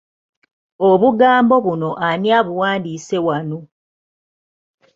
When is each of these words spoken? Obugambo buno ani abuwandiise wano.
Obugambo 0.89 1.55
buno 1.65 1.89
ani 2.09 2.27
abuwandiise 2.39 3.17
wano. 3.27 3.59